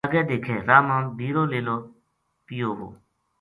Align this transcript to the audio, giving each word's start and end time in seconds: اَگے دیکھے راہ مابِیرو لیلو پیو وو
اَگے 0.07 0.21
دیکھے 0.29 0.55
راہ 0.67 0.83
مابِیرو 0.87 1.43
لیلو 1.53 1.77
پیو 2.45 2.69
وو 2.77 2.89